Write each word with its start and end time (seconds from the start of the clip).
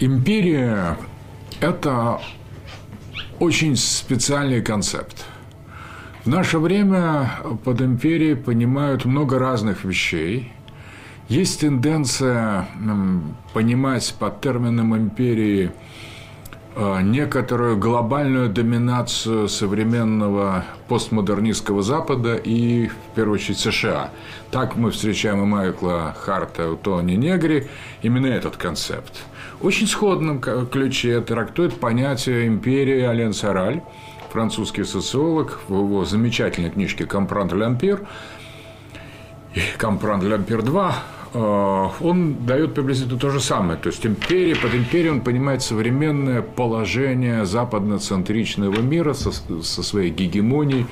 Империя– 0.00 0.96
это 1.60 2.20
очень 3.40 3.74
специальный 3.74 4.62
концепт. 4.62 5.24
В 6.24 6.28
наше 6.28 6.60
время 6.60 7.32
под 7.64 7.82
империей 7.82 8.36
понимают 8.36 9.04
много 9.04 9.40
разных 9.40 9.82
вещей. 9.82 10.52
Есть 11.28 11.60
тенденция 11.60 12.68
понимать 13.52 14.14
под 14.20 14.40
термином 14.40 14.96
империи 14.96 15.72
э, 16.76 17.00
некоторую 17.02 17.76
глобальную 17.76 18.50
доминацию 18.50 19.48
современного 19.48 20.64
постмодернистского 20.86 21.82
Запада 21.82 22.36
и, 22.36 22.86
в 22.86 23.14
первую 23.16 23.34
очередь, 23.34 23.58
США. 23.58 24.12
Так 24.52 24.76
мы 24.76 24.92
встречаем 24.92 25.42
и 25.42 25.46
Майкла 25.46 26.14
Харта, 26.16 26.70
и 26.70 26.76
Тони 26.76 27.14
Негри, 27.14 27.66
именно 28.02 28.28
этот 28.28 28.56
концепт. 28.56 29.24
Очень 29.60 29.88
сходном 29.88 30.40
ключе 30.40 31.20
трактует 31.20 31.80
понятие 31.80 32.46
империи 32.46 33.02
Ален 33.02 33.32
Сараль, 33.32 33.82
французский 34.30 34.84
социолог, 34.84 35.58
в 35.66 35.74
его 35.74 36.04
замечательной 36.04 36.70
книжке 36.70 37.06
«Компрант 37.06 37.52
Лямпир», 37.52 38.06
«Компрант 39.76 40.22
Лямпир 40.22 40.60
2», 40.60 40.92
он 42.00 42.46
дает 42.46 42.74
приблизительно 42.74 43.18
то 43.18 43.30
же 43.30 43.40
самое. 43.40 43.78
То 43.78 43.88
есть 43.88 44.06
империя, 44.06 44.54
под 44.54 44.74
империей 44.74 45.10
он 45.10 45.20
понимает 45.22 45.62
современное 45.62 46.40
положение 46.40 47.44
западноцентричного 47.44 48.80
мира 48.80 49.12
со, 49.12 49.32
со 49.32 49.82
своей 49.82 50.10
гегемонией, 50.10 50.86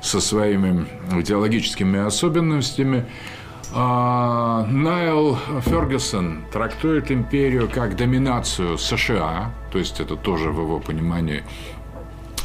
со 0.00 0.20
своими 0.20 0.86
идеологическими 1.12 2.00
особенностями. 2.00 3.04
А, 3.74 4.64
Найл 4.70 5.36
Фергюсон 5.62 6.44
трактует 6.52 7.10
империю 7.10 7.68
как 7.68 7.96
доминацию 7.96 8.78
США, 8.78 9.52
то 9.72 9.78
есть 9.78 10.00
это 10.00 10.16
тоже 10.16 10.50
в 10.50 10.60
его 10.60 10.78
понимании 10.78 11.42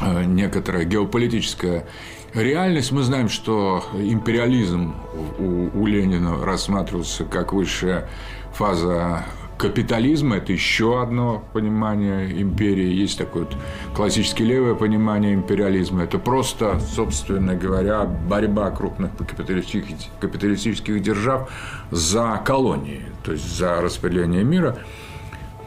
э, 0.02 0.24
некоторая 0.24 0.84
геополитическая 0.84 1.86
реальность. 2.34 2.92
Мы 2.92 3.04
знаем, 3.04 3.30
что 3.30 3.86
империализм 3.94 4.96
у, 5.38 5.70
у 5.74 5.86
Ленина 5.86 6.44
рассматривался 6.44 7.26
как 7.26 7.54
высшая 7.54 8.10
фаза 8.54 9.26
капитализма– 9.62 10.38
это 10.38 10.52
еще 10.52 11.04
одно 11.04 11.44
понимание 11.54 12.42
империи. 12.42 12.92
Есть 12.92 13.20
такое 13.20 13.44
вот 13.44 13.56
классически 13.94 14.42
левое 14.42 14.74
понимание 14.74 15.36
империализма. 15.36 16.04
Это 16.04 16.18
просто, 16.18 16.80
собственно 16.80 17.54
говоря, 17.54 18.06
борьба 18.06 18.72
крупных 18.72 19.16
капиталистических, 19.16 20.10
капиталистических 20.20 21.00
держав 21.04 21.52
за 21.92 22.42
колонии, 22.44 23.04
то 23.24 23.34
есть 23.34 23.56
за 23.56 23.82
распределение 23.82 24.44
мира. 24.44 24.80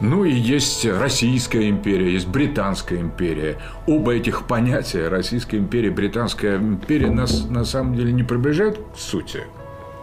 Ну 0.01 0.25
и 0.25 0.33
есть 0.33 0.85
Российская 0.85 1.69
империя, 1.69 2.11
есть 2.11 2.27
Британская 2.27 2.99
империя. 2.99 3.59
Оба 3.87 4.13
этих 4.13 4.45
понятия, 4.45 5.07
Российская 5.07 5.57
империя, 5.57 5.89
Британская 5.89 6.57
империя, 6.57 7.09
нас 7.09 7.47
на 7.49 7.63
самом 7.63 7.95
деле 7.95 8.11
не 8.11 8.23
приближают 8.23 8.77
к 8.93 8.97
сути 8.97 9.43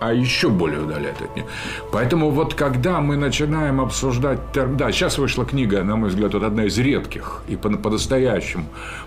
а 0.03 0.12
еще 0.12 0.48
более 0.48 0.81
удаляет 0.81 1.22
от 1.22 1.36
них. 1.36 1.45
Поэтому 1.92 2.31
вот 2.31 2.55
когда 2.55 3.00
мы 3.00 3.17
начинаем 3.17 3.81
обсуждать. 3.81 4.41
Да, 4.53 4.91
сейчас 4.91 5.19
вышла 5.19 5.44
книга, 5.44 5.83
на 5.84 5.97
мой 5.97 6.09
взгляд, 6.09 6.34
вот 6.34 6.42
одна 6.42 6.64
из 6.64 6.78
редких 6.78 7.42
и 7.48 7.56
по-настоящему 7.56 8.64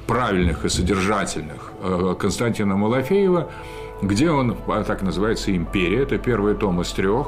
правильных 0.08 0.66
и 0.66 0.70
содержательных 0.70 1.72
э, 1.84 2.16
Константина 2.18 2.78
Малафеева, 2.78 3.50
где 4.02 4.30
он, 4.32 4.56
а, 4.68 4.84
так 4.84 5.02
называется, 5.02 5.56
«Империя». 5.56 6.04
Это 6.04 6.18
первый 6.18 6.56
том 6.56 6.82
из 6.82 6.92
трех. 6.92 7.28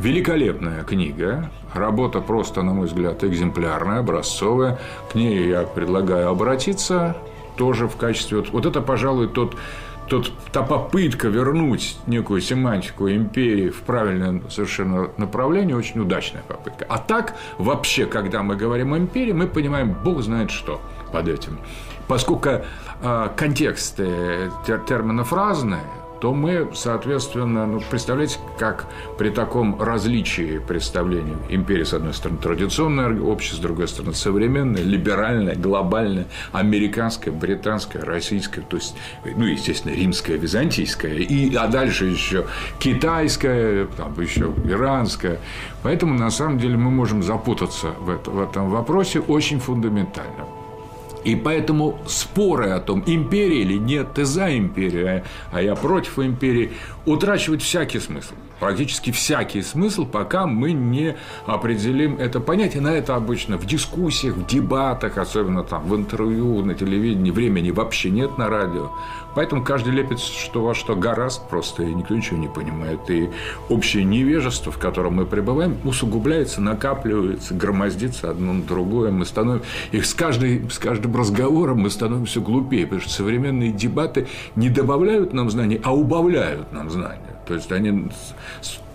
Великолепная 0.00 0.82
книга, 0.82 1.50
работа 1.72 2.20
просто, 2.20 2.62
на 2.62 2.72
мой 2.72 2.86
взгляд, 2.86 3.22
экземплярная, 3.22 4.00
образцовая. 4.00 4.78
К 5.12 5.14
ней 5.14 5.48
я 5.48 5.62
предлагаю 5.62 6.30
обратиться 6.30 7.16
тоже 7.56 7.86
в 7.86 7.96
качестве... 7.96 8.38
Вот, 8.38 8.50
вот 8.50 8.66
это, 8.66 8.80
пожалуй, 8.80 9.28
тот 9.28 9.54
тот, 10.08 10.32
та 10.52 10.62
попытка 10.62 11.28
вернуть 11.28 11.96
некую 12.06 12.40
семантику 12.40 13.08
империи 13.08 13.70
в 13.70 13.82
правильное 13.82 14.42
совершенно 14.50 15.10
направление 15.16 15.76
очень 15.76 16.00
удачная 16.00 16.42
попытка. 16.42 16.86
А 16.88 16.98
так, 16.98 17.34
вообще, 17.58 18.06
когда 18.06 18.42
мы 18.42 18.56
говорим 18.56 18.92
о 18.94 18.98
империи, 18.98 19.32
мы 19.32 19.46
понимаем, 19.46 19.94
бог 20.04 20.22
знает 20.22 20.50
что 20.50 20.80
под 21.12 21.28
этим. 21.28 21.58
Поскольку 22.06 22.50
э, 22.50 23.28
контексты 23.36 24.50
тер 24.66 24.80
терминов 24.80 25.32
разные, 25.32 25.84
то 26.24 26.32
мы, 26.32 26.70
соответственно, 26.72 27.66
ну, 27.66 27.82
представляете, 27.90 28.38
как 28.58 28.86
при 29.18 29.28
таком 29.28 29.78
различии 29.78 30.56
представлений 30.56 31.36
империи, 31.50 31.84
с 31.84 31.92
одной 31.92 32.14
стороны, 32.14 32.40
традиционное 32.40 33.20
общество, 33.20 33.56
с 33.58 33.60
другой 33.60 33.88
стороны, 33.88 34.14
современное, 34.14 34.82
либеральное, 34.82 35.54
глобальное, 35.54 36.24
американское, 36.50 37.30
британское, 37.30 38.02
российское, 38.02 38.62
то 38.62 38.78
есть, 38.78 38.96
ну, 39.36 39.44
естественно, 39.44 39.92
римское, 39.92 40.38
византийское, 40.38 41.12
и, 41.12 41.54
а 41.56 41.66
дальше 41.66 42.06
еще 42.06 42.46
китайское, 42.78 43.84
там 43.84 44.18
еще 44.18 44.50
иранское. 44.64 45.40
Поэтому, 45.82 46.14
на 46.14 46.30
самом 46.30 46.58
деле, 46.58 46.78
мы 46.78 46.90
можем 46.90 47.22
запутаться 47.22 47.88
в, 48.00 48.08
это, 48.08 48.30
в 48.30 48.40
этом 48.40 48.70
вопросе 48.70 49.20
очень 49.20 49.60
фундаментально. 49.60 50.63
И 51.24 51.36
поэтому 51.36 51.98
споры 52.06 52.70
о 52.70 52.80
том, 52.80 53.02
империя 53.06 53.62
или 53.62 53.78
нет, 53.78 54.14
ты 54.14 54.24
за 54.24 54.56
империю, 54.56 55.22
а 55.50 55.62
я 55.62 55.74
против 55.74 56.18
империи, 56.18 56.72
утрачивают 57.06 57.62
всякий 57.62 58.00
смысл. 58.00 58.34
Практически 58.60 59.10
всякий 59.10 59.62
смысл, 59.62 60.06
пока 60.06 60.46
мы 60.46 60.72
не 60.72 61.16
определим 61.46 62.16
это 62.16 62.40
понятие. 62.40 62.82
На 62.82 62.92
это 62.94 63.16
обычно 63.16 63.58
в 63.58 63.66
дискуссиях, 63.66 64.36
в 64.36 64.46
дебатах, 64.46 65.18
особенно 65.18 65.64
там 65.64 65.84
в 65.86 65.94
интервью, 65.94 66.64
на 66.64 66.74
телевидении, 66.74 67.30
времени 67.30 67.70
вообще 67.70 68.10
нет 68.10 68.38
на 68.38 68.48
радио. 68.48 68.90
Поэтому 69.34 69.64
каждый 69.64 69.92
лепит 69.92 70.20
что 70.20 70.62
во 70.62 70.74
что 70.74 70.94
гораст 70.94 71.48
просто, 71.48 71.82
и 71.82 71.92
никто 71.92 72.14
ничего 72.14 72.38
не 72.38 72.48
понимает. 72.48 73.00
И 73.10 73.30
общее 73.68 74.04
невежество, 74.04 74.70
в 74.70 74.78
котором 74.78 75.14
мы 75.14 75.26
пребываем, 75.26 75.76
усугубляется, 75.84 76.60
накапливается, 76.60 77.54
громоздится 77.54 78.30
одно 78.30 78.52
на 78.52 78.62
другое. 78.62 79.10
Мы 79.10 79.26
становимся... 79.26 79.66
И 79.90 80.00
с, 80.00 80.14
каждой, 80.14 80.70
с 80.70 80.78
каждым 80.78 81.16
разговором 81.16 81.80
мы 81.80 81.90
становимся 81.90 82.40
глупее, 82.40 82.84
потому 82.84 83.02
что 83.02 83.10
современные 83.10 83.72
дебаты 83.72 84.28
не 84.54 84.70
добавляют 84.70 85.32
нам 85.32 85.50
знаний, 85.50 85.80
а 85.82 85.92
убавляют 85.92 86.72
нам 86.72 86.90
знания. 86.94 87.36
То 87.46 87.54
есть 87.54 87.70
они 87.72 88.10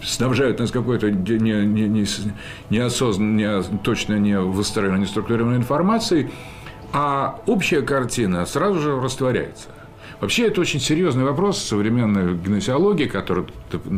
снабжают 0.02 0.60
нас 0.60 0.72
какой-то 0.72 1.12
не, 1.12 1.66
не, 1.66 1.88
не, 1.88 2.06
неосознанной, 2.70 3.62
не, 3.62 3.78
точно 3.84 4.18
не 4.18 4.40
выстроенной, 4.40 5.00
не 5.00 5.06
структурированной 5.06 5.58
информацией, 5.58 6.32
а 6.92 7.40
общая 7.46 7.82
картина 7.82 8.46
сразу 8.46 8.80
же 8.80 9.00
растворяется. 9.00 9.70
Вообще, 10.22 10.48
это 10.48 10.60
очень 10.62 10.80
серьезный 10.80 11.24
вопрос 11.24 11.60
современной 11.60 12.36
гносеологии, 12.36 13.06
который 13.06 13.46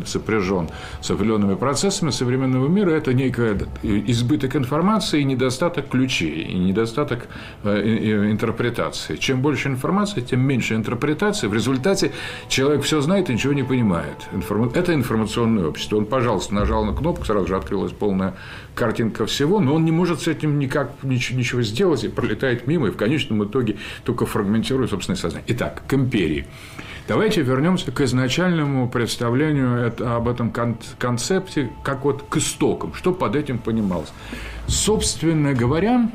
сопряжен 0.06 0.68
с 1.00 1.10
определенными 1.10 1.56
процессами 1.56 2.10
современного 2.10 2.68
мира. 2.68 2.90
Это 2.90 3.12
некий 3.12 3.42
избыток 3.82 4.54
информации 4.56 5.20
и 5.20 5.24
недостаток 5.24 5.88
ключей, 5.88 6.42
и 6.42 6.54
недостаток 6.54 7.26
э, 7.64 8.30
интерпретации. 8.30 9.16
Чем 9.16 9.42
больше 9.42 9.68
информации, 9.68 10.20
тем 10.20 10.40
меньше 10.40 10.74
интерпретации. 10.74 11.48
В 11.48 11.54
результате 11.54 12.12
человек 12.48 12.82
все 12.82 13.00
знает 13.00 13.28
и 13.30 13.32
ничего 13.32 13.52
не 13.52 13.64
понимает. 13.64 14.16
Это 14.74 14.94
информационное 14.94 15.66
общество. 15.66 15.96
Он, 15.96 16.06
пожалуйста, 16.06 16.54
нажал 16.54 16.84
на 16.84 16.94
кнопку, 16.94 17.24
сразу 17.24 17.48
же 17.48 17.56
открылась 17.56 17.92
полная 17.92 18.34
картинка 18.74 19.26
всего, 19.26 19.60
но 19.60 19.74
он 19.74 19.84
не 19.84 19.92
может 19.92 20.22
с 20.22 20.28
этим 20.28 20.58
никак 20.58 20.92
ничего 21.02 21.62
сделать 21.62 22.04
и 22.04 22.08
пролетает 22.08 22.66
мимо, 22.66 22.88
и 22.88 22.90
в 22.90 22.96
конечном 22.96 23.44
итоге 23.44 23.76
только 24.04 24.26
фрагментирует 24.26 24.90
собственное 24.90 25.16
сознание. 25.16 25.44
Итак, 25.48 25.82
к 25.86 25.94
империи. 25.94 26.46
Давайте 27.08 27.42
вернемся 27.42 27.90
к 27.90 28.00
изначальному 28.00 28.88
представлению 28.88 29.92
об 30.16 30.28
этом 30.28 30.52
концепте, 30.98 31.70
как 31.82 32.04
вот 32.04 32.22
к 32.28 32.36
истокам, 32.36 32.94
что 32.94 33.12
под 33.12 33.34
этим 33.34 33.58
понималось. 33.58 34.12
Собственно 34.68 35.52
говоря, 35.52 36.10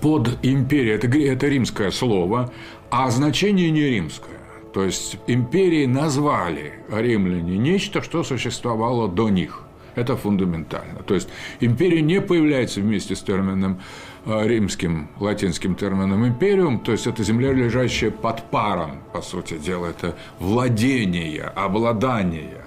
под 0.00 0.38
империей, 0.42 0.94
это, 0.94 1.06
это 1.06 1.46
римское 1.46 1.90
слово, 1.90 2.52
а 2.90 3.10
значение 3.10 3.70
не 3.70 3.82
римское. 3.82 4.30
То 4.72 4.82
есть 4.82 5.18
империи 5.26 5.84
назвали 5.84 6.72
римляне 6.90 7.58
нечто, 7.58 8.00
что 8.02 8.24
существовало 8.24 9.08
до 9.08 9.28
них– 9.28 9.61
это 9.94 10.16
фундаментально. 10.16 11.02
То 11.02 11.14
есть 11.14 11.28
империя 11.60 12.02
не 12.02 12.20
появляется 12.20 12.80
вместе 12.80 13.14
с 13.14 13.20
термином 13.20 13.80
э, 14.26 14.46
римским, 14.46 15.08
латинским 15.20 15.74
термином 15.74 16.26
империум, 16.26 16.80
то 16.80 16.92
есть 16.92 17.06
это 17.06 17.22
земля, 17.22 17.52
лежащая 17.52 18.10
под 18.10 18.42
паром, 18.50 19.02
по 19.12 19.22
сути 19.22 19.58
дела, 19.58 19.86
это 19.86 20.16
владение, 20.38 21.42
обладание. 21.42 22.62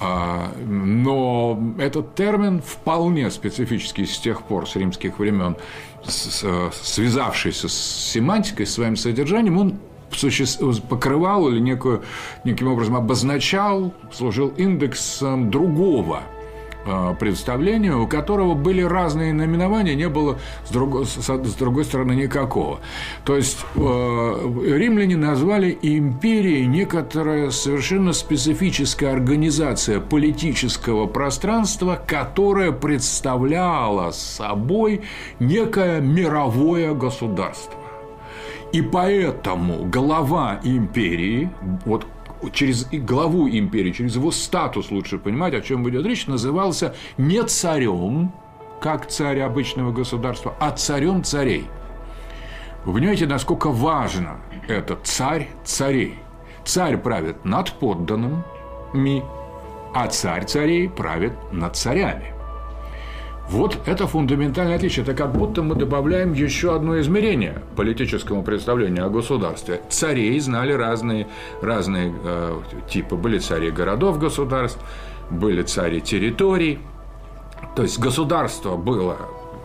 А, 0.00 0.52
но 0.64 1.74
этот 1.78 2.14
термин 2.14 2.62
вполне 2.62 3.30
специфический 3.30 4.06
с 4.06 4.18
тех 4.18 4.42
пор, 4.42 4.68
с 4.68 4.76
римских 4.76 5.18
времен, 5.18 5.56
связавшийся 6.04 7.68
с 7.68 7.74
семантикой, 7.74 8.66
с 8.66 8.74
своим 8.74 8.96
содержанием, 8.96 9.58
он 9.58 9.80
покрывал 10.88 11.48
или 11.48 11.58
некую, 11.58 12.02
неким 12.44 12.68
образом 12.68 12.96
обозначал, 12.96 13.92
служил 14.12 14.48
индексом 14.56 15.50
другого 15.50 16.22
э, 16.22 16.37
представлению, 17.18 18.02
у 18.02 18.06
которого 18.06 18.54
были 18.54 18.82
разные 18.82 19.32
наименования, 19.32 19.94
не 19.94 20.08
было 20.08 20.38
с 20.64 20.70
другой, 20.70 21.06
с 21.06 21.54
другой 21.54 21.84
стороны 21.84 22.12
никакого. 22.12 22.80
То 23.24 23.36
есть 23.36 23.58
э, 23.74 23.80
римляне 23.80 25.16
назвали 25.16 25.78
империей 25.82 26.66
некоторая 26.66 27.50
совершенно 27.50 28.12
специфическая 28.12 29.12
организация 29.12 30.00
политического 30.00 31.06
пространства, 31.06 32.00
которая 32.06 32.72
представляла 32.72 34.10
собой 34.10 35.02
некое 35.40 36.00
мировое 36.00 36.94
государство. 36.94 37.74
И 38.72 38.82
поэтому 38.82 39.84
глава 39.86 40.60
империи, 40.62 41.50
вот 41.86 42.06
через 42.52 42.86
главу 42.90 43.48
империи, 43.48 43.92
через 43.92 44.16
его 44.16 44.30
статус 44.30 44.90
лучше 44.90 45.18
понимать, 45.18 45.54
о 45.54 45.60
чем 45.60 45.88
идет 45.88 46.06
речь, 46.06 46.26
назывался 46.26 46.94
не 47.16 47.42
царем, 47.44 48.32
как 48.80 49.08
царь 49.08 49.40
обычного 49.40 49.92
государства, 49.92 50.54
а 50.60 50.70
царем 50.70 51.24
царей. 51.24 51.66
Вы 52.84 52.94
понимаете, 52.94 53.26
насколько 53.26 53.70
важно 53.70 54.40
это 54.68 54.96
царь 55.02 55.48
царей. 55.64 56.18
Царь 56.64 56.96
правит 56.96 57.44
над 57.44 57.72
подданными, 57.72 59.24
а 59.94 60.06
царь 60.08 60.44
царей 60.44 60.88
правит 60.88 61.32
над 61.52 61.76
царями. 61.76 62.37
Вот 63.50 63.78
это 63.86 64.06
фундаментальное 64.06 64.76
отличие. 64.76 65.04
Это 65.04 65.14
как 65.14 65.32
будто 65.32 65.62
мы 65.62 65.74
добавляем 65.74 66.34
еще 66.34 66.74
одно 66.74 67.00
измерение 67.00 67.62
политическому 67.76 68.42
представлению 68.42 69.06
о 69.06 69.08
государстве. 69.08 69.80
Царей 69.88 70.38
знали 70.40 70.72
разные, 70.72 71.26
разные 71.62 72.14
э, 72.24 72.60
типы. 72.90 73.16
Были 73.16 73.38
цари 73.38 73.70
городов 73.70 74.18
государств, 74.18 74.80
были 75.30 75.62
цари 75.62 76.00
территорий. 76.00 76.78
То 77.74 77.82
есть 77.82 77.98
государство 77.98 78.76
было 78.76 79.16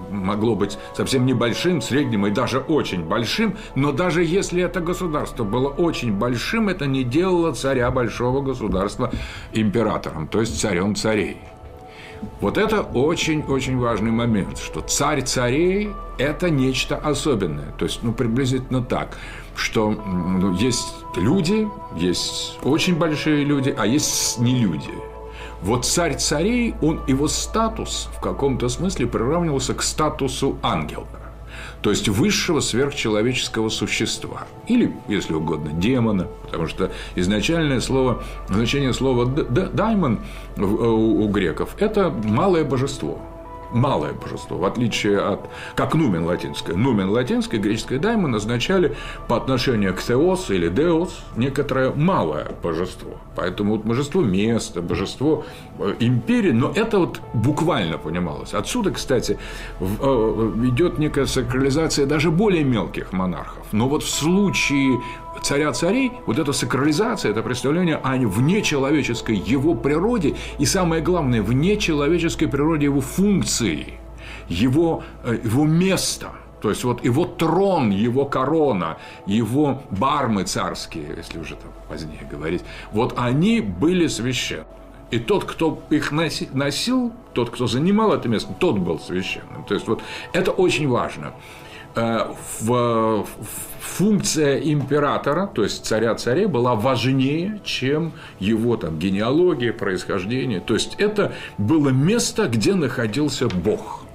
могло 0.09 0.55
быть 0.55 0.77
совсем 0.95 1.25
небольшим, 1.25 1.81
средним 1.81 2.27
и 2.27 2.31
даже 2.31 2.59
очень 2.59 3.03
большим, 3.03 3.57
но 3.73 3.91
даже 3.91 4.23
если 4.23 4.61
это 4.61 4.79
государство 4.79 5.43
было 5.43 5.69
очень 5.69 6.13
большим, 6.13 6.69
это 6.69 6.85
не 6.85 7.03
делало 7.03 7.53
царя 7.53 7.89
большого 7.89 8.41
государства 8.41 9.11
императором, 9.53 10.27
то 10.27 10.39
есть 10.39 10.59
царем 10.59 10.95
царей. 10.95 11.37
Вот 12.41 12.57
это 12.57 12.81
очень-очень 12.81 13.77
важный 13.77 14.11
момент, 14.11 14.57
что 14.57 14.81
царь 14.81 15.23
царей– 15.23 15.89
это 16.17 16.49
нечто 16.49 16.97
особенное. 16.97 17.71
То 17.77 17.85
есть, 17.85 17.99
ну, 18.03 18.13
приблизительно 18.13 18.81
так, 18.81 19.17
что 19.55 19.91
ну, 19.91 20.53
есть 20.53 20.93
люди, 21.15 21.67
есть 21.95 22.57
очень 22.63 22.95
большие 22.95 23.43
люди, 23.43 23.73
а 23.77 23.85
есть 23.85 24.39
не 24.39 24.59
люди. 24.59 24.91
Вот 25.61 25.85
царь 25.85 26.17
царей, 26.17 26.75
он, 26.81 27.01
его 27.07 27.27
статус 27.27 28.09
в 28.17 28.19
каком-то 28.19 28.67
смысле 28.67 29.07
приравнивался 29.07 29.73
к 29.73 29.81
статусу 29.81 30.57
ангела 30.61 31.07
то 31.81 31.89
есть 31.89 32.07
высшего 32.09 32.59
сверхчеловеческого 32.59 33.69
существа, 33.69 34.47
или, 34.67 34.95
если 35.07 35.33
угодно, 35.33 35.71
демона, 35.73 36.27
потому 36.45 36.67
что 36.67 36.91
изначальное 37.15 37.81
слово, 37.81 38.23
значение 38.49 38.93
слова 38.93 39.25
«даймон» 39.25 40.19
у 40.57 41.27
греков– 41.27 41.75
это 41.79 42.09
малое 42.09 42.63
божество– 42.63 43.19
малое 43.73 44.13
божество, 44.13 44.57
в 44.57 44.65
отличие 44.65 45.19
от, 45.19 45.49
как 45.75 45.95
нумен 45.95 46.25
латинское. 46.25 46.75
Нумен 46.75 47.09
латинское, 47.09 47.59
греческое 47.59 47.99
даймон 47.99 48.35
означали 48.35 48.95
по 49.27 49.37
отношению 49.37 49.93
к 49.93 50.01
теос 50.01 50.49
или 50.49 50.69
деос 50.69 51.23
некоторое 51.35 51.91
малое 51.91 52.51
божество. 52.61 53.11
Поэтому 53.35 53.73
вот 53.73 53.85
божество 53.85 54.21
места, 54.21 54.81
божество 54.81 55.45
э, 55.79 55.95
империи, 55.99 56.51
но 56.51 56.71
это 56.75 56.99
вот 56.99 57.19
буквально 57.33 57.97
понималось. 57.97 58.53
Отсюда, 58.53 58.91
кстати, 58.91 59.37
э, 59.79 59.85
идет 60.65 60.99
некая 60.99 61.25
сакрализация 61.25 62.05
даже 62.05 62.31
более 62.31 62.63
мелких 62.63 63.11
монархов. 63.11 63.65
Но 63.71 63.89
вот 63.89 64.03
в 64.03 64.09
случае 64.09 64.99
царя 65.41 65.71
царей, 65.73 66.11
вот 66.25 66.39
эта 66.39 66.53
сакрализация, 66.53 67.31
это 67.31 67.41
представление 67.41 67.95
о 67.95 68.15
внечеловеческой 68.15 69.35
его 69.35 69.75
природе 69.75 70.35
и, 70.59 70.65
самое 70.65 71.01
главное, 71.01 71.41
внечеловеческой 71.41 72.47
природе 72.47 72.85
его 72.85 73.01
функции, 73.01 73.99
его, 74.47 75.03
э, 75.23 75.39
его 75.43 75.65
места– 75.65 76.31
то 76.63 76.69
есть 76.69 76.85
вот 76.85 77.03
его 77.03 77.25
трон, 77.25 77.89
его 77.89 78.23
корона, 78.23 78.97
его 79.25 79.83
бармы 79.91 80.45
царские, 80.45 81.13
если 81.17 81.37
уже 81.37 81.57
там 81.57 81.69
позднее 81.89 82.25
говорить, 82.31 82.63
вот 82.93 83.15
они 83.17 83.59
были 83.59 84.07
священны. 84.07 84.63
И 85.11 85.19
тот, 85.19 85.43
кто 85.43 85.83
их 85.89 86.13
носил, 86.13 87.11
тот, 87.33 87.49
кто 87.49 87.67
занимал 87.67 88.13
это 88.13 88.29
место, 88.29 88.53
тот 88.57 88.77
был 88.77 88.97
священным. 88.97 89.65
То 89.65 89.73
есть 89.73 89.89
вот 89.89 90.01
это 90.31 90.51
очень 90.51 90.87
важно. 90.87 91.33
Э, 91.95 92.33
в, 92.61 93.27
функция 93.93 94.57
императора, 94.59 95.47
то 95.47 95.63
есть 95.63 95.85
царя 95.85 96.15
царей, 96.15 96.47
была 96.47 96.75
важнее, 96.75 97.61
чем 97.63 98.13
его 98.39 98.75
там 98.75 98.97
генеалогия, 98.97 99.71
происхождение. 99.71 100.59
То 100.59 100.73
есть 100.73 100.95
это 100.97 101.33
было 101.57 101.89
место, 101.89 102.47
где 102.47 102.73
находился 102.73 103.47
Бог. 103.47 104.05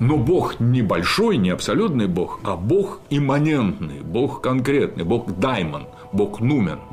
Но 0.00 0.16
Бог 0.16 0.60
не 0.60 0.82
большой, 0.82 1.36
не 1.36 1.50
абсолютный 1.50 2.06
Бог, 2.06 2.40
а 2.42 2.56
Бог 2.56 3.00
имманентный, 3.10 4.00
Бог 4.00 4.40
конкретный, 4.40 5.04
Бог 5.04 5.38
даймон, 5.38 5.86
Бог 6.12 6.40
нумен– 6.40 6.80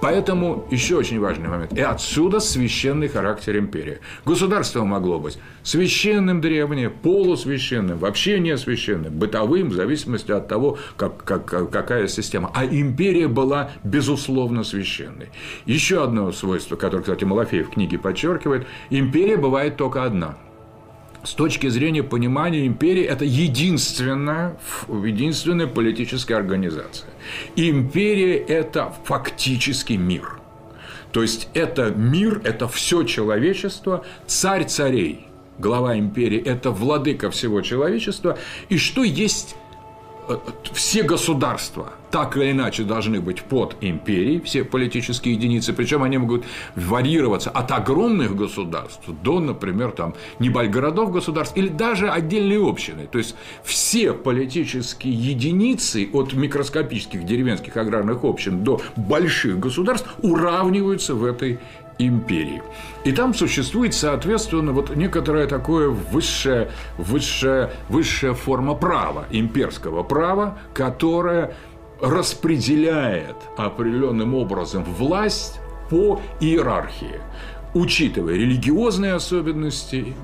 Поэтому 0.00 0.66
еще 0.70 0.96
очень 0.96 1.20
важный 1.20 1.48
момент. 1.48 1.72
И 1.72 1.80
отсюда 1.80 2.40
священный 2.40 3.08
характер 3.08 3.58
империи. 3.58 3.98
Государство 4.24 4.84
могло 4.84 5.18
быть 5.18 5.38
священным 5.62 6.40
древнее, 6.40 6.90
полусвященным, 6.90 7.98
вообще 7.98 8.40
не 8.40 8.56
священным, 8.56 9.12
бытовым, 9.18 9.68
в 9.68 9.74
зависимости 9.74 10.32
от 10.32 10.48
того, 10.48 10.78
как, 10.96 11.24
как, 11.24 11.70
какая 11.70 12.08
система. 12.08 12.50
А 12.54 12.64
империя 12.64 13.28
была, 13.28 13.70
безусловно, 13.84 14.64
священной. 14.64 15.28
Еще 15.66 16.02
одно 16.02 16.32
свойство, 16.32 16.76
которое, 16.76 17.02
кстати, 17.02 17.24
Малафеев 17.24 17.68
в 17.68 17.70
книге 17.70 17.98
подчеркивает, 17.98 18.66
империя 18.90 19.36
бывает 19.36 19.76
только 19.76 20.04
одна– 20.04 20.36
с 21.22 21.34
точки 21.34 21.68
зрения 21.68 22.02
понимания 22.02 22.66
империи, 22.66 23.04
это 23.04 23.24
единственная, 23.24 24.56
единственная 24.88 25.66
политическая 25.66 26.36
организация. 26.36 27.10
Империя– 27.56 28.36
это 28.48 28.92
фактически 29.04 29.94
мир. 29.94 30.38
То 31.12 31.22
есть 31.22 31.48
это 31.54 31.90
мир, 31.90 32.40
это 32.44 32.68
все 32.68 33.02
человечество, 33.02 34.04
царь 34.26 34.64
царей, 34.64 35.26
глава 35.58 35.98
империи– 35.98 36.40
это 36.44 36.70
владыка 36.70 37.30
всего 37.30 37.60
человечества, 37.60 38.38
и 38.68 38.78
что 38.78 39.02
есть 39.02 39.56
все 40.72 41.02
государства 41.02 41.92
так 42.10 42.36
или 42.36 42.50
иначе 42.50 42.82
должны 42.82 43.20
быть 43.20 43.42
под 43.42 43.76
империей, 43.80 44.40
все 44.40 44.64
политические 44.64 45.34
единицы, 45.34 45.72
причем 45.72 46.02
они 46.02 46.18
могут 46.18 46.44
варьироваться 46.74 47.50
от 47.50 47.70
огромных 47.70 48.34
государств 48.34 49.08
до, 49.22 49.40
например, 49.40 49.92
там, 49.92 50.14
городов 50.40 51.12
государств 51.12 51.56
или 51.56 51.68
даже 51.68 52.08
отдельной 52.08 52.58
общины. 52.58 53.06
То 53.06 53.18
есть 53.18 53.36
все 53.62 54.12
политические 54.12 55.14
единицы 55.14 56.08
от 56.12 56.32
микроскопических 56.32 57.24
деревенских 57.24 57.76
аграрных 57.76 58.24
общин 58.24 58.64
до 58.64 58.80
больших 58.96 59.58
государств 59.58 60.08
уравниваются 60.22 61.14
в 61.14 61.24
этой 61.24 61.58
империи. 62.06 62.62
И 63.04 63.12
там 63.12 63.34
существует, 63.34 63.94
соответственно, 63.94 64.72
вот 64.72 64.94
некоторая 64.96 65.46
такое 65.46 65.88
высшая, 65.88 66.70
высшая, 66.98 67.72
высшая 67.88 68.34
форма 68.34 68.74
права, 68.74 69.26
имперского 69.30 70.02
права, 70.02 70.58
которая 70.74 71.54
распределяет 72.00 73.36
определенным 73.56 74.34
образом 74.34 74.84
власть 74.84 75.60
по 75.90 76.20
иерархии, 76.40 77.20
учитывая 77.74 78.34
религиозные 78.34 79.14
особенности, 79.14 80.14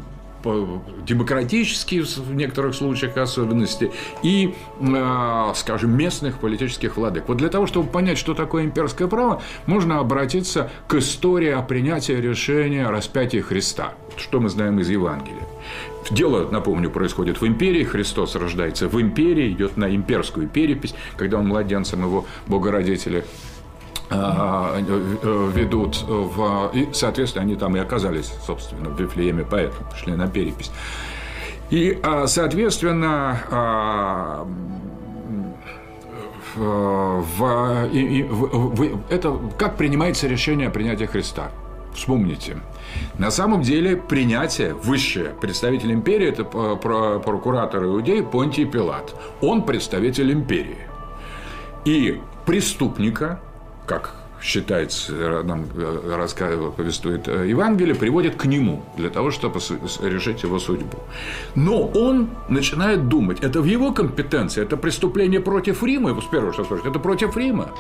демократические 1.07 2.03
в 2.03 2.35
некоторых 2.35 2.75
случаях 2.75 3.17
особенности 3.17 3.93
и, 4.23 4.55
а, 4.81 5.53
скажем, 5.55 5.97
местных 5.97 6.39
политических 6.39 6.97
владык. 6.97 7.25
Вот 7.29 7.39
для 7.39 7.49
того, 7.49 7.67
чтобы 7.67 7.89
понять, 7.89 8.19
что 8.19 8.35
такое 8.35 8.65
имперское 8.65 9.09
право, 9.09 9.43
можно 9.67 9.99
обратиться 9.99 10.71
к 10.89 10.95
истории 10.95 11.51
о 11.51 11.63
принятии 11.63 12.13
решения 12.13 12.87
о 12.87 12.91
распятии 12.91 13.39
Христа, 13.39 13.95
что 14.17 14.41
мы 14.41 14.49
знаем 14.49 14.79
из 14.81 14.89
Евангелия. 14.89 15.43
Дело, 16.11 16.49
напомню, 16.51 16.91
происходит 16.91 17.41
в 17.41 17.47
империи. 17.47 17.83
Христос 17.83 18.37
рождается 18.37 18.89
в 18.89 19.01
империи, 19.01 19.51
идет 19.51 19.77
на 19.77 19.95
имперскую 19.95 20.49
перепись, 20.49 20.95
когда 21.17 21.39
он 21.39 21.49
младенцем 21.49 22.03
его 22.03 22.27
богородители 22.47 23.25
ведут 24.11 26.03
в... 26.07 26.71
И, 26.73 26.89
соответственно, 26.93 27.45
они 27.45 27.57
там 27.57 27.77
и 27.77 27.81
оказались, 27.81 28.33
собственно, 28.47 28.91
в 28.91 29.01
Вифлееме, 29.01 29.45
поэтому 29.49 29.91
шли 29.97 30.15
на 30.15 30.29
перепись. 30.29 30.71
И, 31.71 31.99
а, 32.03 32.27
соответственно, 32.27 33.41
в, 36.55 37.23
в, 37.23 38.21
в, 38.31 39.01
это 39.11 39.39
как 39.59 39.77
принимается 39.77 40.29
решение 40.29 40.69
о 40.69 40.71
принятии 40.71 41.07
Христа? 41.07 41.51
Вспомните. 41.95 42.59
На 43.19 43.31
самом 43.31 43.63
деле 43.63 43.97
принятие 43.97 44.75
высшее 44.75 45.31
представитель 45.41 45.93
империи– 45.93 46.29
это 46.29 46.45
прокуратор 46.45 47.85
иудеи 47.85 48.21
Понтий 48.21 48.67
Пилат. 48.67 49.15
Он 49.41 49.63
представитель 49.63 50.33
империи. 50.33 50.79
И 51.85 52.21
преступника, 52.45 53.41
как 53.87 54.13
считается, 54.43 55.43
нам 55.43 55.67
э, 55.75 56.71
повествует 56.77 57.27
э, 57.29 57.49
Евангелие, 57.49 57.95
приводит 57.95 58.37
к 58.37 58.45
нему 58.45 58.85
для 58.97 59.11
того, 59.11 59.31
чтобы 59.31 59.61
решить 60.03 60.43
его 60.43 60.59
судьбу. 60.59 60.99
Но 61.55 61.87
он 61.89 62.29
начинает 62.49 63.09
думать, 63.09 63.41
это 63.41 63.61
в 63.61 63.65
его 63.65 63.93
компетенции, 63.93 64.63
это 64.63 64.77
преступление 64.77 65.41
против 65.41 65.83
Рима, 65.83 66.11
его 66.11 66.21
с 66.21 66.27
первого 66.27 66.53
что 66.53 66.65
спрашивают, 66.65 66.95
это 66.95 67.03
против 67.03 67.37
Рима. 67.37 67.71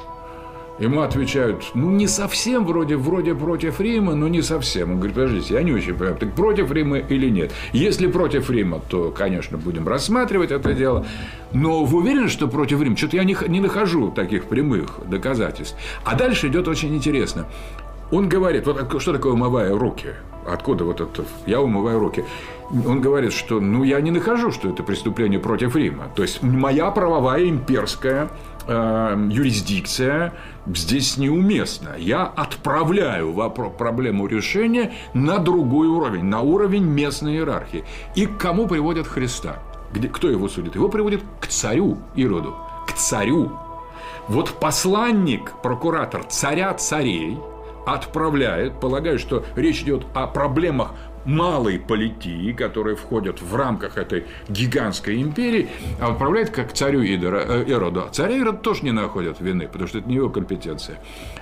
Ему 0.78 1.00
отвечают, 1.00 1.70
ну, 1.72 1.90
не 1.90 2.06
совсем, 2.06 2.66
вроде, 2.66 2.96
вроде 2.96 3.34
против 3.34 3.80
Рима, 3.80 4.14
но 4.14 4.28
не 4.28 4.42
совсем. 4.42 4.90
Он 4.90 4.96
говорит, 4.96 5.14
подождите, 5.14 5.54
я 5.54 5.62
не 5.62 5.72
очень 5.72 5.94
понимаю, 5.94 6.16
так 6.18 6.34
против 6.34 6.70
Рима 6.70 6.98
или 6.98 7.30
нет? 7.30 7.52
Если 7.72 8.06
против 8.08 8.50
Рима, 8.50 8.80
то, 8.88 9.10
конечно, 9.10 9.56
будем 9.56 9.88
рассматривать 9.88 10.50
это 10.50 10.74
дело. 10.74 11.06
Но 11.52 11.84
вы 11.84 11.98
уверены, 11.98 12.28
что 12.28 12.46
против 12.46 12.82
Рима? 12.82 12.94
Что-то 12.94 13.16
я 13.16 13.24
не, 13.24 13.34
не 13.48 13.60
нахожу 13.60 14.10
таких 14.10 14.44
прямых 14.44 15.00
доказательств. 15.06 15.76
А 16.04 16.14
дальше 16.14 16.48
идет 16.48 16.68
очень 16.68 16.94
интересно. 16.94 17.46
Он 18.10 18.28
говорит, 18.28 18.66
вот 18.66 19.00
что 19.00 19.12
такое 19.14 19.32
умывая 19.32 19.74
руки? 19.74 20.10
Откуда 20.46 20.84
вот 20.84 21.00
это? 21.00 21.24
Я 21.46 21.60
умываю 21.60 21.98
руки. 21.98 22.24
Он 22.70 23.00
говорит, 23.00 23.32
что 23.32 23.60
ну 23.60 23.82
я 23.82 24.00
не 24.00 24.10
нахожу, 24.10 24.52
что 24.52 24.68
это 24.68 24.82
преступление 24.82 25.40
против 25.40 25.74
Рима. 25.74 26.04
То 26.14 26.22
есть 26.22 26.42
моя 26.42 26.90
правовая 26.90 27.48
имперская 27.48 28.28
э, 28.66 29.28
юрисдикция 29.30 30.32
здесь 30.66 31.16
неуместна. 31.16 31.94
Я 31.98 32.24
отправляю 32.24 33.32
вопрос, 33.32 33.72
проблему 33.76 34.26
решения 34.26 34.92
на 35.14 35.38
другой 35.38 35.88
уровень, 35.88 36.24
на 36.24 36.40
уровень 36.40 36.84
местной 36.84 37.34
иерархии. 37.34 37.84
И 38.14 38.26
к 38.26 38.38
кому 38.38 38.66
приводят 38.66 39.06
Христа? 39.06 39.58
Где, 39.92 40.08
кто 40.08 40.28
его 40.28 40.48
судит? 40.48 40.74
Его 40.74 40.88
приводят 40.88 41.22
к 41.40 41.46
царю 41.46 41.98
Ироду, 42.14 42.54
к 42.86 42.92
царю. 42.92 43.52
Вот 44.28 44.50
посланник, 44.60 45.52
прокуратор 45.62 46.24
царя 46.24 46.74
царей 46.74 47.38
отправляет, 47.86 48.80
полагаю, 48.80 49.18
что 49.18 49.44
речь 49.54 49.82
идет 49.82 50.04
о 50.12 50.26
проблемах 50.26 50.92
малой 51.26 51.78
политии, 51.78 52.52
которые 52.52 52.96
входят 52.96 53.42
в 53.42 53.54
рамках 53.54 53.98
этой 53.98 54.24
гигантской 54.48 55.20
империи, 55.20 55.68
а 56.00 56.12
отправляет 56.12 56.50
как 56.50 56.72
царю 56.72 57.02
э, 57.02 57.64
Ироду. 57.66 58.04
Царя 58.12 58.36
Ирод 58.36 58.62
тоже 58.62 58.84
не 58.84 58.92
находят 58.92 59.40
вины, 59.40 59.66
потому 59.66 59.88
что 59.88 59.98
это 59.98 60.08
не 60.08 60.16
его 60.16 60.30
компетенция. 60.30 60.98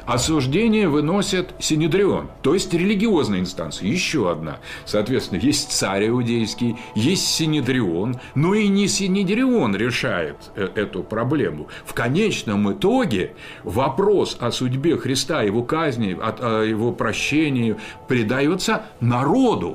Осуждение 0.07 0.89
выносит 0.89 1.55
Синедрион, 1.59 2.29
то 2.43 2.55
есть 2.55 2.73
религиозная 2.73 3.41
инстанция, 3.41 3.89
еще 3.89 4.31
одна. 4.31 4.59
Соответственно, 4.85 5.41
есть 5.41 5.71
царь 5.71 6.09
иудейский, 6.09 6.77
есть 6.95 7.27
Синедрион, 7.27 8.17
но 8.35 8.55
и 8.55 8.69
не 8.69 8.89
Синедрион 8.89 9.77
решает 9.77 10.37
э, 10.57 10.69
эту 10.75 11.03
проблему. 11.03 11.69
В 11.85 11.95
конечном 11.95 12.73
итоге 12.73 13.35
вопрос 13.63 14.37
о 14.41 14.51
судьбе 14.51 14.97
Христа, 14.97 15.43
его 15.43 15.63
казни, 15.63 16.17
о 16.21 16.63
его 16.63 16.93
прощении 16.93 17.77
предается 18.09 18.87
народу 19.01 19.74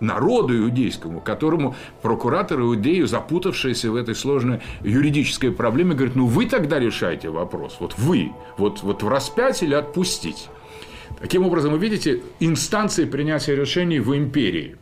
народу 0.00 0.56
иудейскому, 0.56 1.20
которому 1.20 1.74
прокуратор 2.02 2.60
иудею, 2.60 3.06
запутавшийся 3.06 3.90
в 3.90 3.96
этой 3.96 4.14
сложной 4.14 4.60
юридической 4.82 5.50
проблеме, 5.50 5.94
говорит, 5.94 6.16
ну 6.16 6.26
вы 6.26 6.46
тогда 6.46 6.78
решайте 6.78 7.30
вопрос, 7.30 7.76
вот 7.80 7.94
вы, 7.98 8.32
вот, 8.56 8.82
вот 8.82 9.02
распять 9.02 9.62
или 9.62 9.74
отпустить. 9.74 10.48
Таким 11.20 11.46
образом, 11.46 11.72
вы 11.72 11.78
видите 11.78 12.22
инстанции 12.40 13.04
принятия 13.04 13.54
решений 13.56 14.00
в 14.00 14.14
империи. 14.16 14.76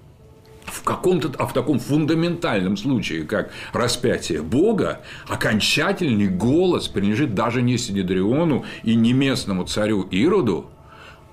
В 0.65 0.83
каком-то, 0.83 1.31
а 1.39 1.47
в 1.47 1.53
таком 1.53 1.79
фундаментальном 1.79 2.77
случае, 2.77 3.25
как 3.25 3.53
распятие 3.73 4.43
Бога, 4.43 5.03
окончательный 5.29 6.29
голос 6.29 6.89
принадлежит 6.89 7.35
даже 7.35 7.61
не 7.61 7.77
Синедриону 7.77 8.65
и 8.83 8.95
не 8.95 9.13
местному 9.13 9.65
царю 9.65 10.09
Ироду, 10.11 10.71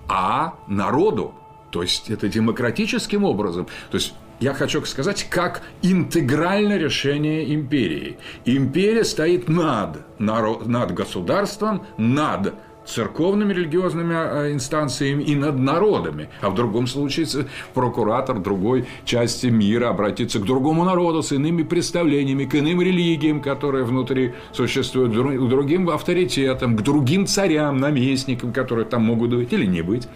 а 0.09 0.55
народу, 0.67 1.33
то 1.71 1.81
есть 1.81 2.09
это 2.09 2.27
демократическим 2.27 3.23
образом. 3.23 3.67
То 3.89 3.97
есть 3.97 4.13
я 4.39 4.53
хочу 4.53 4.83
сказать, 4.85 5.27
как 5.29 5.61
интегральное 5.81 6.77
решение 6.77 7.53
империи. 7.53 8.17
Империя 8.45 9.03
стоит 9.03 9.47
над, 9.47 9.99
народ, 10.19 10.65
над 10.65 10.93
государством, 10.93 11.85
над 11.97 12.55
церковными 12.85 13.53
религиозными 13.53 14.15
а, 14.15 14.51
инстанциями 14.51 15.23
и 15.23 15.35
над 15.35 15.59
народами. 15.59 16.29
А 16.41 16.49
в 16.49 16.55
другом 16.55 16.87
случае 16.87 17.27
прокуратор 17.73 18.39
другой 18.39 18.87
части 19.05 19.47
мира 19.47 19.89
обратится 19.89 20.39
к 20.39 20.43
другому 20.43 20.83
народу 20.83 21.21
с 21.21 21.31
иными 21.31 21.63
представлениями, 21.63 22.45
к 22.45 22.55
иным 22.55 22.81
религиям, 22.81 23.41
которые 23.41 23.85
внутри 23.85 24.33
существуют, 24.51 25.11
к 25.11 25.49
другим 25.49 25.89
авторитетам, 25.89 26.75
к 26.75 26.81
другим 26.81 27.27
царям, 27.27 27.77
наместникам, 27.77 28.51
которые 28.51 28.85
там 28.85 29.03
могут 29.03 29.29
быть 29.29 29.53
или 29.53 29.65
не 29.65 29.83
быть. 29.83 30.07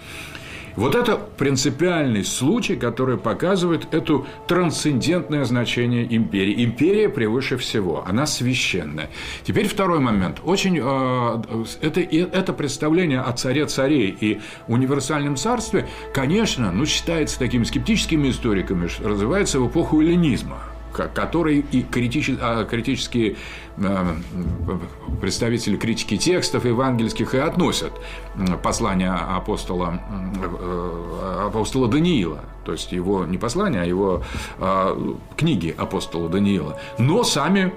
Вот 0.75 0.93
это 0.93 1.15
принципиальный 1.15 2.25
случай, 2.25 2.75
который 2.75 3.17
показывает 3.17 3.87
это 3.93 4.25
трансцендентное 4.47 5.45
значение 5.45 6.05
империи. 6.15 6.63
Империя 6.65 7.07
превыше 7.07 7.57
всего, 7.57 8.03
она 8.05 8.25
священная. 8.25 9.09
Теперь 9.43 9.67
второй 9.67 9.99
момент. 9.99 10.41
Очень, 10.43 10.79
э, 10.81 11.65
это, 11.81 12.01
это 12.01 12.53
представление 12.53 13.21
о 13.21 13.31
царе 13.31 13.65
царей 13.65 14.15
и 14.19 14.41
универсальном 14.67 15.37
царстве, 15.37 15.87
конечно, 16.13 16.71
ну, 16.71 16.85
считается 16.85 17.39
такими 17.39 17.63
скептическими 17.63 18.29
историками, 18.29 18.89
развивается 19.01 19.59
в 19.59 19.67
эпоху 19.69 20.01
эллинизма 20.01 20.74
который 20.97 21.65
и 21.71 21.83
критически, 21.83 22.39
а, 22.41 22.65
критические 22.65 23.35
а, 23.77 24.15
представители 25.21 25.77
критики 25.77 26.17
текстов 26.17 26.65
евангельских 26.65 27.35
и 27.35 27.37
относят 27.37 27.93
послание 28.63 29.11
апостола, 29.11 29.99
э, 30.41 31.45
апостола 31.47 31.87
Даниила, 31.87 32.41
то 32.63 32.71
есть 32.71 32.91
его 32.91 33.25
не 33.25 33.37
послание, 33.37 33.81
а 33.81 33.85
его 33.85 34.23
а, 34.59 34.97
книги 35.35 35.73
апостола 35.77 36.29
Даниила, 36.29 36.79
но 36.97 37.23
сами 37.23 37.73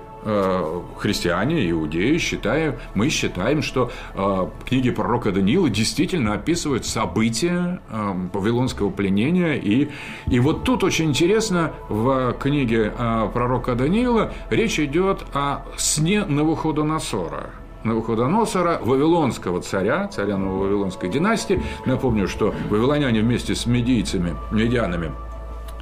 христиане, 0.98 1.70
иудеи, 1.70 2.18
считаем, 2.18 2.76
мы 2.94 3.08
считаем, 3.08 3.62
что 3.62 3.90
э, 4.14 4.48
книги 4.66 4.90
пророка 4.90 5.32
Даниила 5.32 5.70
действительно 5.70 6.34
описывают 6.34 6.84
события 6.86 7.80
э, 7.88 8.12
Вавилонского 8.32 8.90
пленения. 8.90 9.54
И, 9.54 9.88
и 10.26 10.40
вот 10.40 10.64
тут 10.64 10.84
очень 10.84 11.06
интересно, 11.06 11.72
в 11.88 12.34
книге 12.34 12.92
пророка 13.32 13.74
Даниила 13.74 14.32
речь 14.50 14.78
идет 14.78 15.24
о 15.34 15.62
сне 15.76 16.24
Навуходоносора. 16.24 17.50
Навуходоносора, 17.84 18.80
вавилонского 18.82 19.62
царя, 19.62 20.08
царя 20.08 20.36
Нововавилонской 20.36 21.08
династии. 21.08 21.62
Напомню, 21.86 22.26
что 22.26 22.54
вавилоняне 22.68 23.20
вместе 23.20 23.54
с 23.54 23.66
медийцами, 23.66 24.34
медианами– 24.50 25.12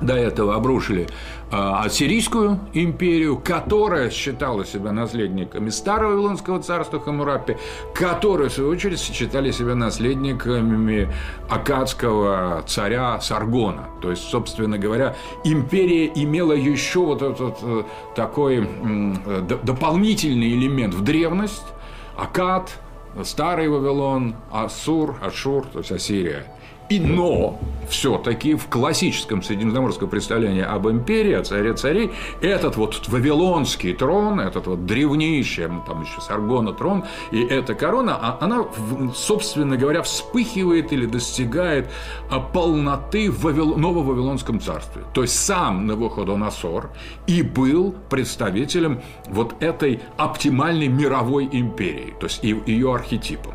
до 0.00 0.14
этого 0.14 0.54
обрушили 0.54 1.06
а, 1.50 1.84
Ассирийскую 1.84 2.60
империю, 2.72 3.38
которая 3.38 4.10
считала 4.10 4.64
себя 4.64 4.92
наследниками 4.92 5.70
Старого 5.70 6.12
Вавилонского 6.12 6.60
царства 6.60 7.00
Хамурапи, 7.00 7.56
которые, 7.94 8.50
в 8.50 8.52
свою 8.52 8.70
очередь, 8.70 9.00
считали 9.00 9.50
себя 9.50 9.74
наследниками 9.74 11.08
акадского 11.48 12.62
царя 12.66 13.20
Саргона. 13.20 13.88
То 14.02 14.10
есть, 14.10 14.24
собственно 14.28 14.78
говоря, 14.78 15.14
империя 15.44 16.10
имела 16.14 16.52
еще 16.52 17.00
вот 17.00 17.22
этот 17.22 17.58
э, 17.62 17.82
такой 18.14 18.68
дополнительный 19.64 20.52
элемент 20.52 20.94
в 20.94 21.02
древность, 21.02 21.64
Акад, 22.16 22.70
Старый 23.22 23.68
Вавилон, 23.68 24.34
Ассур, 24.50 25.16
Ашур, 25.22 25.66
то 25.66 25.78
есть 25.78 25.92
Ассирия– 25.92 26.46
и 26.88 27.00
но 27.00 27.58
все-таки 27.88 28.54
в 28.54 28.66
классическом 28.66 29.42
средиземноморском 29.42 30.08
представлении 30.08 30.62
об 30.62 30.88
империи, 30.88 31.32
о 31.32 31.42
царе 31.42 31.74
царей, 31.74 32.10
этот 32.40 32.76
вот 32.76 33.08
вавилонский 33.08 33.94
трон, 33.94 34.40
этот 34.40 34.66
вот 34.66 34.86
древнейший, 34.86 35.68
там 35.86 36.02
еще 36.02 36.20
Саргона 36.20 36.72
трон, 36.72 37.04
и 37.30 37.42
эта 37.42 37.74
корона, 37.74 38.16
а 38.20 38.38
она, 38.40 38.64
собственно 39.14 39.76
говоря, 39.76 40.02
вспыхивает 40.02 40.92
или 40.92 41.06
достигает 41.06 41.90
а, 42.30 42.40
полноты 42.40 43.30
в 43.30 43.42
Вавил... 43.42 43.76
Нововавилонском 43.76 44.60
царстве. 44.60 45.02
То 45.12 45.22
есть 45.22 45.38
сам 45.38 45.86
Навуходоносор 45.86 46.90
и 47.26 47.42
был 47.42 47.94
представителем 48.10 49.02
вот 49.28 49.54
этой 49.62 50.00
оптимальной 50.16 50.88
мировой 50.88 51.48
империи, 51.50 52.14
то 52.18 52.26
есть 52.26 52.42
ее 52.42 52.94
архетипом. 52.94 53.54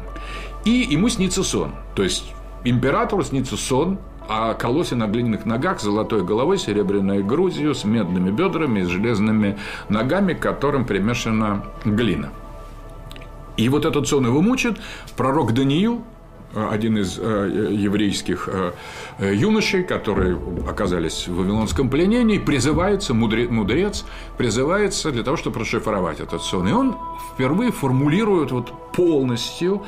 И 0.63 0.87
ему 0.91 1.09
снится 1.09 1.43
сон. 1.43 1.73
То 1.95 2.03
есть 2.03 2.33
Императору 2.63 3.23
снится 3.23 3.57
сон 3.57 3.97
о 4.27 4.53
колосе 4.53 4.95
на 4.95 5.07
глиняных 5.07 5.45
ногах 5.45 5.79
с 5.79 5.83
золотой 5.83 6.23
головой, 6.23 6.57
серебряной 6.57 7.23
грудью, 7.23 7.73
с 7.73 7.83
медными 7.83 8.31
бедрами, 8.31 8.83
с 8.83 8.87
железными 8.87 9.57
ногами, 9.89 10.33
к 10.33 10.39
которым 10.39 10.85
примешана 10.85 11.65
глина. 11.83 12.29
И 13.57 13.67
вот 13.67 13.85
этот 13.85 14.07
сон 14.07 14.25
его 14.25 14.41
мучит. 14.41 14.77
Пророк 15.17 15.53
Даниил 15.53 16.03
один 16.53 16.97
из 16.97 17.17
еврейских 17.17 18.49
юношей, 19.19 19.83
которые 19.83 20.37
оказались 20.67 21.27
в 21.27 21.35
Вавилонском 21.35 21.89
пленении, 21.89 22.39
призывается, 22.39 23.13
мудрец, 23.13 24.03
призывается 24.37 25.11
для 25.11 25.23
того, 25.23 25.37
чтобы 25.37 25.61
расшифровать 25.61 26.19
этот 26.19 26.41
сон. 26.41 26.67
И 26.67 26.71
он 26.73 26.97
впервые 27.33 27.71
формулирует 27.71 28.51
вот 28.51 28.73
полностью 28.91 29.83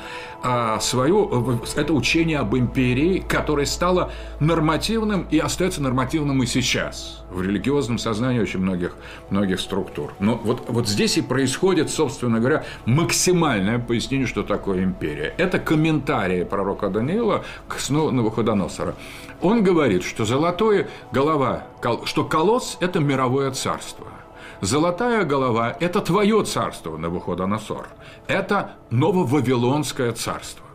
свое, 0.82 1.30
это 1.76 1.94
учение 1.94 2.40
об 2.40 2.56
империи, 2.56 3.24
которое 3.28 3.66
стало 3.66 4.12
нормативным 4.40 5.26
и 5.32 5.40
остается 5.40 5.82
нормативным 5.82 6.44
и 6.44 6.46
сейчас 6.46 7.24
в 7.32 7.42
религиозном 7.42 7.98
сознании 7.98 8.40
очень 8.40 8.60
многих, 8.60 8.96
многих 9.30 9.60
структур. 9.60 10.14
Но 10.20 10.36
вот, 10.36 10.66
вот 10.68 10.88
здесь 10.88 11.18
и 11.18 11.22
происходит, 11.22 11.90
собственно 11.90 12.40
говоря, 12.40 12.66
максимальное 12.86 13.80
пояснение, 13.80 14.28
что 14.28 14.44
такое 14.44 14.84
империя. 14.84 15.34
Это 15.38 15.60
комментарии 15.60 16.44
пророка 16.44 16.90
Даниила 16.90 17.44
к 17.68 17.80
сну 17.80 18.12
Навуходоносора. 18.12 18.96
Он 19.42 19.64
говорит, 19.64 20.04
что 20.04 20.26
золотое 20.26 20.90
голова, 21.12 21.64
что 22.06 22.24
колосс– 22.24 22.78
это 22.80 23.00
мировое 23.00 23.52
царство. 23.52 24.08
Золотая 24.62 25.24
голова– 25.26 25.76
это 25.80 26.00
твое 26.02 26.44
царство, 26.44 26.98
Навуходоносор. 26.98 27.88
Это 28.28 28.76
нововавилонское 28.90 30.12
царство. 30.14 30.66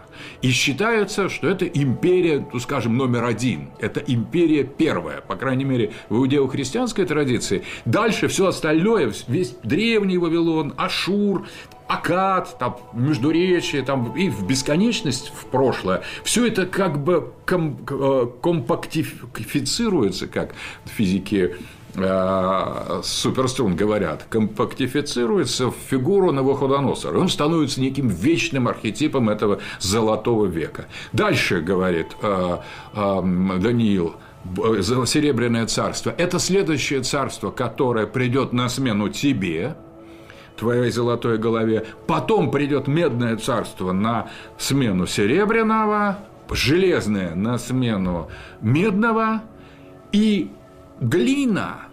И 0.43 0.51
считается, 0.51 1.29
что 1.29 1.49
это 1.49 1.65
империя, 1.67 2.47
ну, 2.53 2.59
скажем, 2.59 2.97
номер 2.97 3.25
один. 3.25 3.71
Это 3.79 4.01
империя 4.01 4.65
первая, 4.65 5.21
по 5.21 5.37
крайней 5.37 5.65
мере, 5.65 5.93
в 6.09 6.17
иудео-христианской 6.17 7.05
традиции. 7.07 7.65
Дальше 7.85 8.29
все 8.29 8.49
остальное, 8.49 9.13
весь 9.27 9.57
древний 9.63 10.19
Вавилон, 10.19 10.75
Ашур, 10.77 11.47
Акад, 11.89 12.59
там, 12.59 12.77
Междуречие, 12.93 13.83
там, 13.83 14.15
и 14.17 14.29
в 14.29 14.47
бесконечность 14.47 15.33
в 15.35 15.47
прошлое, 15.47 16.03
все 16.23 16.47
это 16.47 16.67
как 16.67 17.03
бы 17.03 17.33
ком- 17.47 17.79
э, 17.89 18.27
компактифицируется, 18.43 20.27
как 20.27 20.55
в 20.85 20.91
физике 20.91 21.57
суперструн 21.95 23.75
говорят, 23.75 24.27
компактифицируется 24.29 25.69
в 25.69 25.75
фигуру 25.91 26.33
Навуходоносора. 26.33 27.19
Он 27.19 27.29
становится 27.29 27.81
неким 27.81 28.09
вечным 28.09 28.69
архетипом 28.69 29.29
этого 29.31 29.59
золотого 29.81 30.47
века. 30.47 30.87
Дальше, 31.13 31.61
говорит 31.61 32.09
э, 32.23 32.59
э, 32.95 33.23
Даниил, 33.61 34.17
Серебряное 34.55 35.67
царство– 35.67 36.15
это 36.17 36.39
следующее 36.39 37.03
царство, 37.03 37.51
которое 37.51 38.07
придет 38.07 38.53
на 38.53 38.69
смену 38.69 39.09
тебе, 39.09 39.77
твоей 40.57 40.91
золотой 40.91 41.39
голове. 41.39 41.87
Потом 42.07 42.51
придет 42.51 42.87
медное 42.87 43.37
царство 43.37 43.93
на 43.93 44.29
смену 44.57 45.07
серебряного, 45.07 46.19
железное 46.51 47.35
на 47.35 47.59
смену 47.59 48.29
медного, 48.61 49.43
и 50.13 50.51
глина 51.01 51.89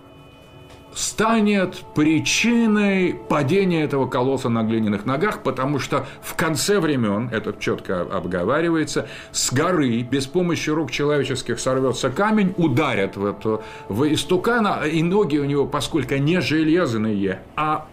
станет 0.96 1.84
причиной 1.94 3.20
падения 3.28 3.84
этого 3.84 4.08
колосса 4.08 4.48
на 4.48 4.64
глиняных 4.64 5.06
ногах, 5.06 5.44
потому 5.44 5.78
что 5.78 6.08
в 6.22 6.36
конце 6.36 6.80
времен, 6.80 7.30
это 7.34 7.54
четко 7.60 8.02
обговаривается, 8.02 9.08
с 9.32 9.52
горы 9.52 10.02
без 10.04 10.26
помощи 10.26 10.70
рук 10.70 10.92
человеческих 10.92 11.60
сорвется 11.60 12.10
камень, 12.10 12.54
ударят 12.56 13.18
в, 13.18 13.26
эту, 13.26 13.62
в 13.90 14.12
истукана, 14.14 14.84
и 14.86 15.04
ноги 15.04 15.38
у 15.38 15.46
него, 15.46 15.68
поскольку 15.68 16.16
не 16.16 16.40
железные, 16.40 17.42
а 17.58 17.88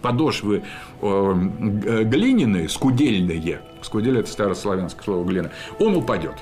подошвы 0.00 0.62
глиняные, 1.00 2.68
скудельные, 2.68 3.60
скудель– 3.82 4.18
это 4.20 4.30
старославянское 4.30 5.02
слово 5.02 5.24
глина, 5.24 5.50
он 5.80 5.96
упадет. 5.96 6.34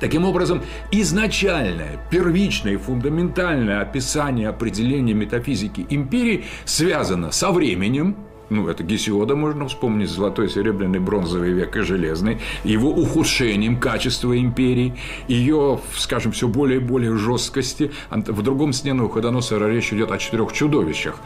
Таким 0.00 0.24
образом, 0.24 0.62
изначальное, 0.90 1.98
первичное 2.10 2.74
и 2.74 2.76
фундаментальное 2.76 3.80
описание 3.80 4.48
определения 4.48 5.14
метафизики 5.14 5.86
империи 5.88 6.44
связано 6.64 7.30
со 7.30 7.50
временем, 7.50 8.16
ну, 8.48 8.68
это 8.68 8.84
Гесиода 8.84 9.34
можно 9.34 9.66
вспомнить, 9.66 10.08
золотой, 10.08 10.48
серебряный, 10.48 11.00
бронзовый 11.00 11.52
век 11.52 11.76
и 11.76 11.80
железный, 11.80 12.38
его 12.64 12.90
ухудшением 12.90 13.78
качества 13.78 14.38
империи, 14.38 14.94
ее, 15.26 15.80
скажем, 15.96 16.32
все 16.32 16.46
более 16.46 16.78
и 16.78 16.82
более 16.82 17.16
жесткости. 17.16 17.90
В 18.10 18.42
другом 18.42 18.72
сне 18.72 18.92
Навуходоносора 18.92 19.66
речь 19.68 19.92
идет 19.92 20.10
о 20.12 20.18
четырех 20.18 20.52
чудовищах, 20.52 21.16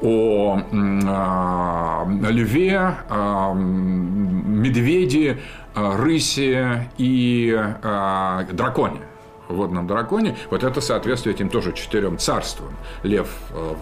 о 0.00 0.60
э, 0.70 2.30
льве, 2.30 2.94
э, 3.08 3.54
медведе, 3.54 5.38
рысе 5.74 6.90
и 6.98 7.54
э, 7.56 8.46
драконе 8.52 9.00
водном 9.48 9.86
драконе, 9.88 10.36
вот 10.48 10.62
это 10.62 10.80
соответствует 10.80 11.36
этим 11.36 11.48
тоже 11.48 11.72
четырем 11.72 12.18
царствам. 12.18 12.68
Лев 13.02 13.28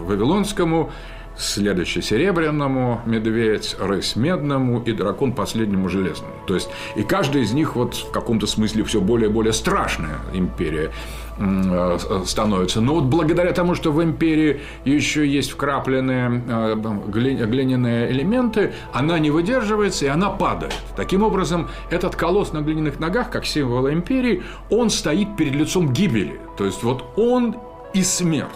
Вавилонскому, 0.01 0.90
следующий 1.38 2.03
серебряному, 2.03 3.01
медведь, 3.07 3.77
рысь 3.79 4.16
медному 4.16 4.83
и 4.83 4.92
дракон 4.92 5.33
последнему 5.33 5.88
железному. 5.88 6.33
То 6.46 6.55
есть, 6.55 6.68
и 6.96 7.03
каждый 7.03 7.42
из 7.42 7.53
них 7.53 7.77
вот 7.77 7.94
в 7.94 8.11
каком-то 8.11 8.46
смысле 8.46 8.85
все 8.85 9.01
более 9.01 9.31
и 9.31 9.33
более 9.33 9.53
страшная 9.53 10.18
империя 10.33 10.90
э, 11.38 11.98
становится. 12.27 12.81
Но 12.81 12.94
вот 12.94 13.05
благодаря 13.05 13.53
тому, 13.53 13.77
что 13.77 13.92
в 13.92 14.03
империи 14.03 14.61
еще 14.85 15.27
есть 15.27 15.53
вкрапленные 15.53 16.42
э, 16.48 16.77
глиняные 17.07 18.11
элементы, 18.11 18.72
она 18.92 19.18
не 19.20 19.31
выдерживается 19.31 20.07
и 20.07 20.09
она 20.09 20.31
падает. 20.31 20.74
Таким 20.96 21.22
образом, 21.22 21.68
этот 21.90 22.16
колосс 22.16 22.53
на 22.53 22.62
глиняных 22.62 22.98
ногах, 22.98 23.31
как 23.31 23.46
символ 23.46 23.88
империи, 23.90 24.42
он 24.70 24.90
стоит 24.90 25.37
перед 25.37 25.55
лицом 25.55 25.92
гибели. 25.92 26.40
То 26.57 26.64
есть, 26.64 26.83
вот 26.83 27.05
он 27.16 27.57
и 27.94 28.03
смерть. 28.03 28.48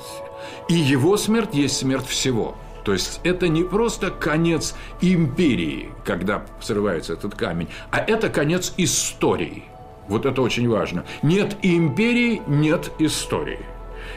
И 0.68 0.74
его 0.74 1.16
смерть 1.16 1.50
есть 1.52 1.76
смерть 1.76 2.06
всего. 2.06 2.56
То 2.84 2.92
есть 2.92 3.20
это 3.24 3.48
не 3.48 3.62
просто 3.64 4.10
конец 4.10 4.74
империи, 5.00 5.90
когда 6.04 6.44
срывается 6.60 7.12
этот 7.12 7.34
камень, 7.34 7.68
а 7.90 7.98
это 7.98 8.28
конец 8.28 8.74
истории. 8.76 9.64
Вот 10.08 10.26
это 10.26 10.42
очень 10.42 10.68
важно. 10.68 11.04
Нет 11.22 11.56
империи, 11.62 12.42
нет 12.46 12.90
истории. 12.98 13.60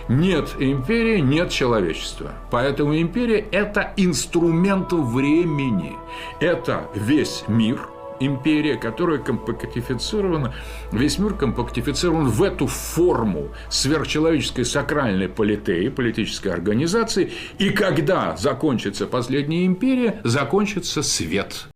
Нет 0.08 0.56
империи, 0.60 1.20
нет 1.20 1.50
человечества. 1.52 2.34
Поэтому 2.52 3.00
империя– 3.00 3.40
это 3.52 3.94
инструмент 3.98 4.92
времени. 4.92 5.94
Это 6.40 6.88
весь 6.96 7.44
мир– 7.48 7.88
империя, 8.20 8.76
которая 8.76 9.20
компактифицирована, 9.20 10.54
весь 10.92 11.20
мир 11.20 11.34
компактифицирован 11.34 12.28
в 12.28 12.44
эту 12.44 12.68
форму 12.68 13.50
сверхчеловеческой 13.70 14.66
сакральной 14.66 15.30
политеи, 15.30 15.90
политической 15.90 16.50
организации, 16.50 17.32
и 17.58 17.70
когда 17.70 18.36
закончится 18.38 19.08
последняя 19.08 19.66
империя, 19.66 20.22
закончится 20.24 21.04
свет. 21.04 21.68